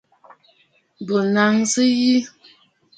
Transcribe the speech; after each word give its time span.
Bo 1.05 1.17
ŋì’ìsǝ̀ 1.33 1.85
yi. 2.01 2.15